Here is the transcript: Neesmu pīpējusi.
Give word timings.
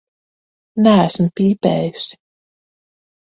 Neesmu 0.85 1.27
pīpējusi. 1.41 2.19